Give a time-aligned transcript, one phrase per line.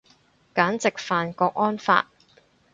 [0.55, 2.07] 簡直犯郭安發